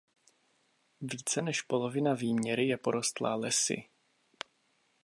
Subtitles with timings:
[1.01, 3.87] Více než polovina výměry je porostlá lesy.